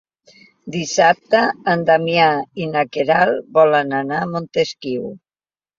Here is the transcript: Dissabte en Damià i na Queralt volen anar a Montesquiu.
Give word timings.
Dissabte 0.75 1.41
en 1.75 1.85
Damià 1.91 2.31
i 2.65 2.69
na 2.73 2.85
Queralt 2.97 3.55
volen 3.61 3.97
anar 4.03 4.21
a 4.25 4.33
Montesquiu. 4.37 5.11